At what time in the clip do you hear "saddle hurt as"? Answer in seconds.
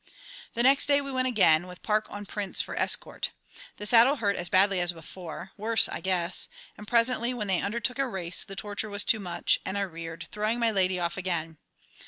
3.85-4.49